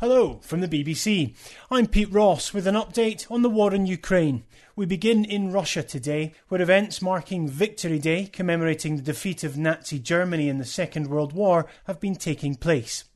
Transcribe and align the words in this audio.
Hello 0.00 0.38
from 0.42 0.60
the 0.60 0.68
BBC. 0.68 1.34
I'm 1.72 1.88
Pete 1.88 2.12
Ross 2.12 2.54
with 2.54 2.68
an 2.68 2.76
update 2.76 3.28
on 3.32 3.42
the 3.42 3.50
war 3.50 3.74
in 3.74 3.84
Ukraine. 3.84 4.44
We 4.76 4.86
begin 4.86 5.24
in 5.24 5.50
Russia 5.50 5.82
today, 5.82 6.34
where 6.46 6.62
events 6.62 7.02
marking 7.02 7.48
Victory 7.48 7.98
Day, 7.98 8.26
commemorating 8.26 8.94
the 8.94 9.02
defeat 9.02 9.42
of 9.42 9.58
Nazi 9.58 9.98
Germany 9.98 10.48
in 10.48 10.58
the 10.58 10.64
Second 10.64 11.08
World 11.08 11.32
War, 11.32 11.66
have 11.88 11.98
been 11.98 12.14
taking 12.14 12.54
place. 12.54 13.06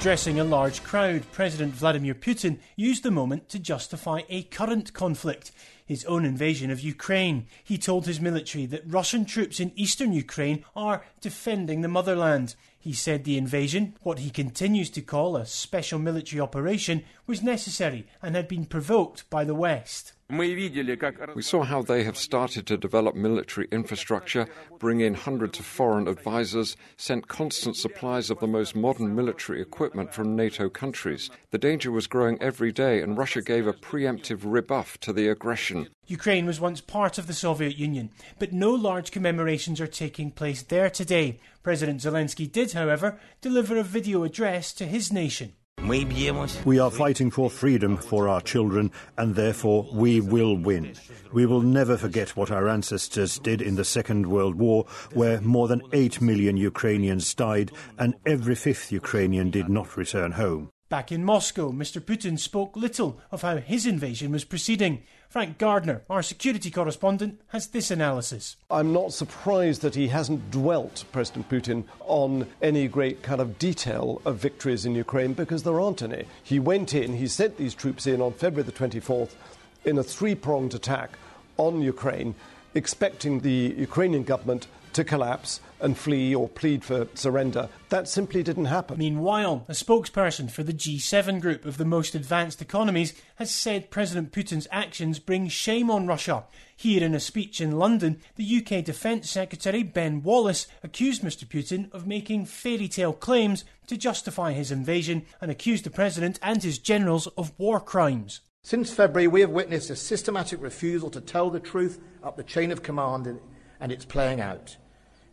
Addressing 0.00 0.40
a 0.40 0.44
large 0.44 0.82
crowd, 0.82 1.30
President 1.30 1.74
Vladimir 1.74 2.14
Putin 2.14 2.56
used 2.74 3.02
the 3.02 3.10
moment 3.10 3.50
to 3.50 3.58
justify 3.58 4.22
a 4.30 4.44
current 4.44 4.94
conflict 4.94 5.52
his 5.84 6.06
own 6.06 6.24
invasion 6.24 6.70
of 6.70 6.80
Ukraine. 6.80 7.46
He 7.62 7.76
told 7.76 8.06
his 8.06 8.18
military 8.18 8.64
that 8.64 8.82
Russian 8.86 9.26
troops 9.26 9.60
in 9.60 9.72
eastern 9.76 10.14
Ukraine 10.14 10.64
are 10.74 11.04
defending 11.20 11.82
the 11.82 11.88
motherland. 11.88 12.54
He 12.78 12.94
said 12.94 13.24
the 13.24 13.36
invasion, 13.36 13.94
what 14.00 14.20
he 14.20 14.30
continues 14.30 14.88
to 14.88 15.02
call 15.02 15.36
a 15.36 15.44
special 15.44 15.98
military 15.98 16.40
operation, 16.40 17.04
was 17.26 17.42
necessary 17.42 18.06
and 18.22 18.34
had 18.34 18.48
been 18.48 18.64
provoked 18.64 19.28
by 19.28 19.44
the 19.44 19.54
West. 19.54 20.14
We 20.30 21.42
saw 21.42 21.64
how 21.64 21.82
they 21.82 22.04
have 22.04 22.16
started 22.16 22.66
to 22.66 22.76
develop 22.76 23.14
military 23.14 23.66
infrastructure, 23.72 24.46
bring 24.78 25.00
in 25.00 25.14
hundreds 25.14 25.58
of 25.58 25.66
foreign 25.66 26.06
advisors, 26.06 26.76
sent 26.96 27.28
constant 27.28 27.76
supplies 27.76 28.30
of 28.30 28.38
the 28.38 28.46
most 28.46 28.76
modern 28.76 29.14
military 29.14 29.60
equipment 29.60 30.14
from 30.14 30.36
NATO 30.36 30.68
countries. 30.68 31.30
The 31.50 31.58
danger 31.58 31.90
was 31.90 32.06
growing 32.06 32.40
every 32.40 32.72
day, 32.72 33.02
and 33.02 33.18
Russia 33.18 33.42
gave 33.42 33.66
a 33.66 33.72
preemptive 33.72 34.40
rebuff 34.44 34.98
to 35.00 35.12
the 35.12 35.28
aggression. 35.28 35.88
Ukraine 36.06 36.46
was 36.46 36.60
once 36.60 36.80
part 36.80 37.18
of 37.18 37.26
the 37.26 37.34
Soviet 37.34 37.76
Union, 37.76 38.10
but 38.38 38.52
no 38.52 38.70
large 38.70 39.10
commemorations 39.10 39.80
are 39.80 39.86
taking 39.86 40.30
place 40.30 40.62
there 40.62 40.90
today. 40.90 41.40
President 41.62 42.00
Zelensky 42.00 42.50
did, 42.50 42.72
however, 42.72 43.18
deliver 43.40 43.76
a 43.76 43.82
video 43.82 44.24
address 44.24 44.72
to 44.74 44.86
his 44.86 45.12
nation. 45.12 45.52
We 45.90 46.78
are 46.78 46.90
fighting 46.92 47.32
for 47.32 47.50
freedom 47.50 47.96
for 47.96 48.28
our 48.28 48.40
children, 48.40 48.92
and 49.18 49.34
therefore 49.34 49.88
we 49.92 50.20
will 50.20 50.56
win. 50.56 50.94
We 51.32 51.46
will 51.46 51.62
never 51.62 51.96
forget 51.96 52.36
what 52.36 52.52
our 52.52 52.68
ancestors 52.68 53.40
did 53.40 53.60
in 53.60 53.74
the 53.74 53.84
Second 53.84 54.28
World 54.28 54.54
War, 54.54 54.86
where 55.14 55.40
more 55.40 55.66
than 55.66 55.82
8 55.92 56.20
million 56.20 56.56
Ukrainians 56.56 57.34
died 57.34 57.72
and 57.98 58.14
every 58.24 58.54
fifth 58.54 58.92
Ukrainian 58.92 59.50
did 59.50 59.68
not 59.68 59.96
return 59.96 60.30
home. 60.30 60.70
Back 60.90 61.12
in 61.12 61.24
Moscow, 61.24 61.70
Mr. 61.70 62.00
Putin 62.00 62.36
spoke 62.36 62.74
little 62.74 63.20
of 63.30 63.42
how 63.42 63.58
his 63.58 63.86
invasion 63.86 64.32
was 64.32 64.42
proceeding. 64.42 65.04
Frank 65.28 65.56
Gardner, 65.56 66.02
our 66.10 66.20
security 66.20 66.68
correspondent, 66.68 67.40
has 67.50 67.68
this 67.68 67.92
analysis. 67.92 68.56
I'm 68.72 68.92
not 68.92 69.12
surprised 69.12 69.82
that 69.82 69.94
he 69.94 70.08
hasn't 70.08 70.50
dwelt, 70.50 71.04
President 71.12 71.48
Putin, 71.48 71.84
on 72.00 72.48
any 72.60 72.88
great 72.88 73.22
kind 73.22 73.40
of 73.40 73.56
detail 73.56 74.20
of 74.24 74.38
victories 74.38 74.84
in 74.84 74.96
Ukraine 74.96 75.32
because 75.32 75.62
there 75.62 75.80
aren't 75.80 76.02
any. 76.02 76.24
He 76.42 76.58
went 76.58 76.92
in, 76.92 77.14
he 77.14 77.28
sent 77.28 77.56
these 77.56 77.76
troops 77.76 78.08
in 78.08 78.20
on 78.20 78.32
February 78.32 78.64
the 78.64 78.72
24th 78.72 79.36
in 79.84 79.96
a 79.96 80.02
three 80.02 80.34
pronged 80.34 80.74
attack 80.74 81.10
on 81.56 81.82
Ukraine, 81.82 82.34
expecting 82.74 83.38
the 83.38 83.76
Ukrainian 83.78 84.24
government 84.24 84.66
to 84.94 85.04
collapse 85.04 85.60
and 85.80 85.96
flee 85.96 86.34
or 86.34 86.48
plead 86.48 86.84
for 86.84 87.08
surrender. 87.14 87.68
That 87.88 88.08
simply 88.08 88.42
didn't 88.42 88.66
happen. 88.66 88.98
Meanwhile, 88.98 89.64
a 89.68 89.72
spokesperson 89.72 90.50
for 90.50 90.62
the 90.62 90.72
G7 90.72 91.40
group 91.40 91.64
of 91.64 91.76
the 91.76 91.84
most 91.84 92.14
advanced 92.14 92.62
economies 92.62 93.14
has 93.36 93.50
said 93.50 93.90
President 93.90 94.32
Putin's 94.32 94.68
actions 94.70 95.18
bring 95.18 95.48
shame 95.48 95.90
on 95.90 96.06
Russia. 96.06 96.44
Here 96.76 97.04
in 97.04 97.14
a 97.14 97.20
speech 97.20 97.60
in 97.60 97.78
London, 97.78 98.20
the 98.36 98.56
UK 98.58 98.84
Defence 98.84 99.28
Secretary 99.30 99.82
Ben 99.82 100.22
Wallace 100.22 100.66
accused 100.82 101.22
Mr 101.22 101.44
Putin 101.44 101.92
of 101.92 102.06
making 102.06 102.46
fairy 102.46 102.88
tale 102.88 103.12
claims 103.12 103.64
to 103.86 103.96
justify 103.96 104.52
his 104.52 104.70
invasion 104.70 105.26
and 105.40 105.50
accused 105.50 105.84
the 105.84 105.90
president 105.90 106.38
and 106.42 106.62
his 106.62 106.78
generals 106.78 107.26
of 107.36 107.52
war 107.58 107.80
crimes. 107.80 108.40
Since 108.62 108.92
February, 108.92 109.26
we 109.26 109.40
have 109.40 109.50
witnessed 109.50 109.88
a 109.90 109.96
systematic 109.96 110.62
refusal 110.62 111.10
to 111.10 111.20
tell 111.20 111.50
the 111.50 111.60
truth 111.60 111.98
up 112.22 112.36
the 112.36 112.42
chain 112.42 112.70
of 112.70 112.82
command, 112.82 113.40
and 113.80 113.90
it's 113.90 114.04
playing 114.04 114.40
out. 114.40 114.76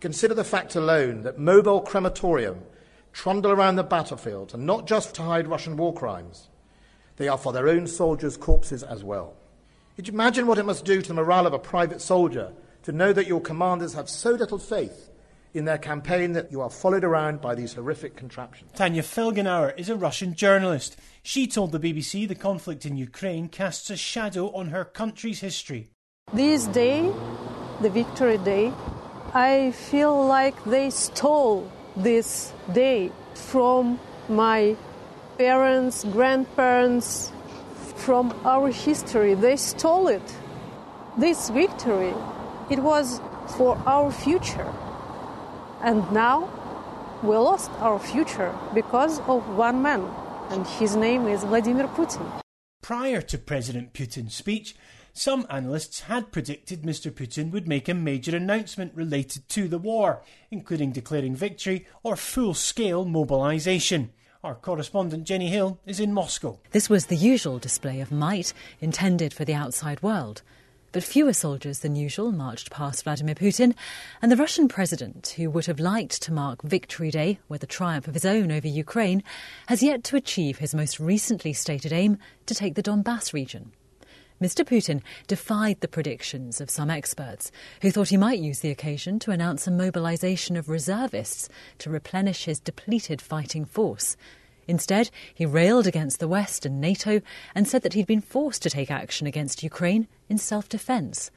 Consider 0.00 0.34
the 0.34 0.44
fact 0.44 0.74
alone 0.74 1.22
that 1.22 1.38
mobile 1.38 1.80
crematorium 1.80 2.62
trundle 3.12 3.50
around 3.50 3.76
the 3.76 3.82
battlefield, 3.82 4.52
and 4.52 4.66
not 4.66 4.86
just 4.86 5.14
to 5.14 5.22
hide 5.22 5.48
Russian 5.48 5.76
war 5.76 5.94
crimes. 5.94 6.48
They 7.16 7.28
are 7.28 7.38
for 7.38 7.52
their 7.52 7.68
own 7.68 7.86
soldiers' 7.86 8.36
corpses 8.36 8.82
as 8.82 9.02
well. 9.02 9.34
Could 9.96 10.06
you 10.06 10.12
imagine 10.12 10.46
what 10.46 10.58
it 10.58 10.66
must 10.66 10.84
do 10.84 11.00
to 11.00 11.08
the 11.08 11.14
morale 11.14 11.46
of 11.46 11.54
a 11.54 11.58
private 11.58 12.02
soldier 12.02 12.52
to 12.82 12.92
know 12.92 13.14
that 13.14 13.26
your 13.26 13.40
commanders 13.40 13.94
have 13.94 14.10
so 14.10 14.32
little 14.32 14.58
faith 14.58 15.08
in 15.54 15.64
their 15.64 15.78
campaign 15.78 16.34
that 16.34 16.52
you 16.52 16.60
are 16.60 16.68
followed 16.68 17.04
around 17.04 17.40
by 17.40 17.54
these 17.54 17.72
horrific 17.72 18.16
contraptions? 18.16 18.70
Tanya 18.74 19.02
Felgenhauer 19.02 19.78
is 19.78 19.88
a 19.88 19.96
Russian 19.96 20.34
journalist. 20.34 20.98
She 21.22 21.46
told 21.46 21.72
the 21.72 21.80
BBC 21.80 22.28
the 22.28 22.34
conflict 22.34 22.84
in 22.84 22.98
Ukraine 22.98 23.48
casts 23.48 23.88
a 23.88 23.96
shadow 23.96 24.52
on 24.54 24.68
her 24.68 24.84
country's 24.84 25.40
history. 25.40 25.88
This 26.34 26.66
day, 26.66 27.10
the 27.80 27.88
Victory 27.88 28.36
Day, 28.38 28.70
I 29.34 29.72
feel 29.72 30.26
like 30.26 30.62
they 30.64 30.90
stole 30.90 31.70
this 31.96 32.52
day 32.72 33.12
from 33.34 33.98
my 34.28 34.76
parents, 35.38 36.04
grandparents, 36.04 37.32
from 37.96 38.38
our 38.44 38.68
history. 38.70 39.34
They 39.34 39.56
stole 39.56 40.08
it. 40.08 40.36
This 41.18 41.50
victory, 41.50 42.14
it 42.70 42.78
was 42.78 43.20
for 43.56 43.76
our 43.86 44.10
future. 44.10 44.72
And 45.82 46.10
now 46.12 46.48
we 47.22 47.36
lost 47.36 47.70
our 47.80 47.98
future 47.98 48.54
because 48.74 49.20
of 49.20 49.48
one 49.56 49.82
man, 49.82 50.08
and 50.50 50.66
his 50.66 50.96
name 50.96 51.26
is 51.26 51.44
Vladimir 51.44 51.88
Putin. 51.88 52.26
Prior 52.82 53.20
to 53.22 53.38
President 53.38 53.92
Putin's 53.92 54.34
speech, 54.34 54.76
some 55.18 55.46
analysts 55.48 56.00
had 56.00 56.32
predicted 56.32 56.82
Mr. 56.82 57.10
Putin 57.10 57.50
would 57.50 57.66
make 57.66 57.88
a 57.88 57.94
major 57.94 58.36
announcement 58.36 58.94
related 58.94 59.48
to 59.50 59.68
the 59.68 59.78
war, 59.78 60.22
including 60.50 60.92
declaring 60.92 61.34
victory 61.34 61.86
or 62.02 62.16
full 62.16 62.54
scale 62.54 63.04
mobilisation. 63.04 64.10
Our 64.44 64.54
correspondent 64.54 65.24
Jenny 65.24 65.48
Hill 65.48 65.80
is 65.86 65.98
in 65.98 66.12
Moscow. 66.12 66.60
This 66.70 66.88
was 66.88 67.06
the 67.06 67.16
usual 67.16 67.58
display 67.58 68.00
of 68.00 68.12
might 68.12 68.52
intended 68.80 69.32
for 69.32 69.44
the 69.44 69.54
outside 69.54 70.02
world. 70.02 70.42
But 70.92 71.02
fewer 71.02 71.32
soldiers 71.32 71.80
than 71.80 71.96
usual 71.96 72.32
marched 72.32 72.70
past 72.70 73.04
Vladimir 73.04 73.34
Putin, 73.34 73.74
and 74.22 74.30
the 74.30 74.36
Russian 74.36 74.68
president, 74.68 75.34
who 75.36 75.50
would 75.50 75.66
have 75.66 75.80
liked 75.80 76.22
to 76.22 76.32
mark 76.32 76.62
Victory 76.62 77.10
Day 77.10 77.38
with 77.48 77.62
a 77.62 77.66
triumph 77.66 78.08
of 78.08 78.14
his 78.14 78.24
own 78.24 78.52
over 78.52 78.68
Ukraine, 78.68 79.22
has 79.66 79.82
yet 79.82 80.04
to 80.04 80.16
achieve 80.16 80.58
his 80.58 80.74
most 80.74 81.00
recently 81.00 81.52
stated 81.52 81.92
aim 81.92 82.18
to 82.46 82.54
take 82.54 82.76
the 82.76 82.82
Donbass 82.82 83.32
region. 83.32 83.72
Mr. 84.40 84.64
Putin 84.64 85.02
defied 85.26 85.80
the 85.80 85.88
predictions 85.88 86.60
of 86.60 86.68
some 86.68 86.90
experts 86.90 87.50
who 87.80 87.90
thought 87.90 88.08
he 88.08 88.18
might 88.18 88.38
use 88.38 88.60
the 88.60 88.70
occasion 88.70 89.18
to 89.18 89.30
announce 89.30 89.66
a 89.66 89.70
mobilization 89.70 90.56
of 90.56 90.68
reservists 90.68 91.48
to 91.78 91.88
replenish 91.88 92.44
his 92.44 92.60
depleted 92.60 93.22
fighting 93.22 93.64
force. 93.64 94.16
Instead, 94.68 95.10
he 95.34 95.46
railed 95.46 95.86
against 95.86 96.20
the 96.20 96.28
West 96.28 96.66
and 96.66 96.80
NATO 96.80 97.22
and 97.54 97.66
said 97.66 97.82
that 97.82 97.94
he'd 97.94 98.06
been 98.06 98.20
forced 98.20 98.62
to 98.62 98.70
take 98.70 98.90
action 98.90 99.26
against 99.26 99.62
Ukraine 99.62 100.06
in 100.28 100.36
self 100.36 100.68
defense. 100.68 101.30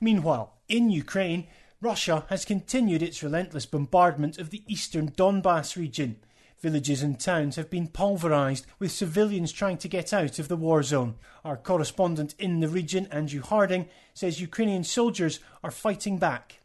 Meanwhile, 0.00 0.52
in 0.68 0.90
Ukraine, 0.90 1.46
Russia 1.80 2.26
has 2.28 2.44
continued 2.44 3.02
its 3.02 3.22
relentless 3.22 3.66
bombardment 3.66 4.38
of 4.38 4.50
the 4.50 4.62
eastern 4.66 5.10
Donbass 5.10 5.76
region. 5.76 6.16
Villages 6.62 7.02
and 7.02 7.18
towns 7.18 7.56
have 7.56 7.68
been 7.68 7.88
pulverised, 7.88 8.66
with 8.78 8.92
civilians 8.92 9.50
trying 9.50 9.78
to 9.78 9.88
get 9.88 10.12
out 10.12 10.38
of 10.38 10.46
the 10.46 10.56
war 10.56 10.84
zone. 10.84 11.16
Our 11.44 11.56
correspondent 11.56 12.36
in 12.38 12.60
the 12.60 12.68
region, 12.68 13.08
Andrew 13.10 13.42
Harding, 13.42 13.88
says 14.14 14.40
Ukrainian 14.40 14.84
soldiers 14.84 15.40
are 15.64 15.72
fighting 15.72 16.18
back. 16.18 16.60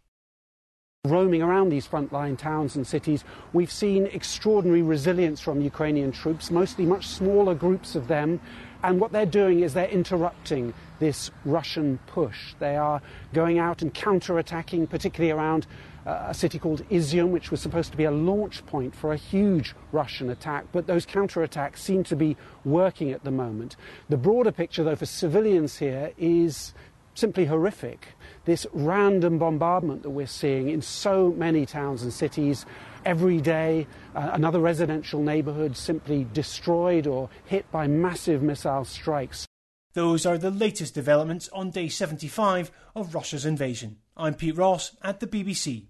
Roaming 1.04 1.42
around 1.42 1.70
these 1.70 1.88
frontline 1.88 2.38
towns 2.38 2.76
and 2.76 2.86
cities, 2.86 3.24
we've 3.54 3.72
seen 3.72 4.06
extraordinary 4.08 4.84
resilience 4.84 5.40
from 5.40 5.62
Ukrainian 5.62 6.12
troops, 6.12 6.52
mostly 6.52 6.86
much 6.86 7.08
smaller 7.08 7.56
groups 7.56 7.96
of 7.96 8.08
them. 8.08 8.40
And 8.84 9.00
what 9.00 9.12
they're 9.12 9.26
doing 9.26 9.62
is 9.62 9.74
they're 9.74 9.90
interrupting 9.90 10.76
this 11.00 11.32
Russian 11.44 11.98
push. 12.06 12.54
They 12.60 12.76
are 12.76 13.02
going 13.34 13.58
out 13.58 13.82
and 13.82 13.92
counter-attacking, 13.92 14.86
particularly 14.88 15.32
around 15.32 15.66
a 16.08 16.34
city 16.34 16.58
called 16.58 16.88
Izium, 16.90 17.30
which 17.30 17.52
was 17.52 17.60
supposed 17.60 17.92
to 17.92 17.98
be 17.98 18.06
a 18.06 18.12
launch 18.12 18.66
point 18.66 18.96
for 18.96 19.12
a 19.12 19.18
huge 19.18 19.76
Russian 19.92 20.30
attack. 20.30 20.66
But 20.72 20.88
those 20.88 21.06
counterattacks 21.06 21.80
seem 21.80 22.04
to 22.06 22.16
be 22.16 22.38
working 22.64 23.12
at 23.12 23.24
the 23.24 23.32
moment. 23.32 23.76
The 24.08 24.18
broader 24.18 24.52
picture, 24.52 24.84
though, 24.84 24.96
for 24.96 25.06
civilians 25.06 25.78
here 25.78 26.12
is 26.18 26.74
simply 27.14 27.46
horrific. 27.46 28.10
This 28.46 28.66
random 28.72 29.38
bombardment 29.38 30.04
that 30.04 30.12
we're 30.12 30.28
seeing 30.28 30.70
in 30.70 30.82
so 30.82 31.32
many 31.32 31.66
towns 31.66 32.04
and 32.04 32.14
cities 32.14 32.66
every 33.06 33.42
day, 33.42 33.88
uh, 34.16 34.30
another 34.34 34.60
residential 34.60 35.22
neighborhood 35.22 35.76
simply 35.76 36.28
destroyed 36.32 37.08
or 37.08 37.30
hit 37.46 37.70
by 37.72 37.88
massive 37.88 38.42
missile 38.42 38.86
strikes. 38.86 39.48
Those 39.94 40.26
are 40.26 40.38
the 40.38 40.52
latest 40.52 40.94
developments 40.94 41.50
on 41.52 41.72
day 41.72 41.90
75 41.90 42.72
of 42.96 43.16
Russia's 43.16 43.46
invasion. 43.46 43.98
I'm 44.16 44.36
Pete 44.36 44.56
Ross 44.56 44.96
at 45.02 45.20
the 45.20 45.28
BBC. 45.28 45.88